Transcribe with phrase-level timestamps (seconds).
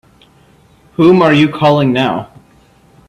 [0.93, 2.31] Whom are you calling now?